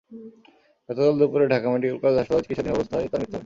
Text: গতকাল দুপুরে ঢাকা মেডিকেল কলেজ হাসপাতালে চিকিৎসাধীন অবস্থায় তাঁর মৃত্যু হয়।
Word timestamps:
গতকাল 0.89 1.13
দুপুরে 1.19 1.45
ঢাকা 1.53 1.67
মেডিকেল 1.73 1.97
কলেজ 2.01 2.17
হাসপাতালে 2.17 2.43
চিকিৎসাধীন 2.45 2.73
অবস্থায় 2.73 3.03
তাঁর 3.03 3.19
মৃত্যু 3.21 3.27
হয়। 3.27 3.39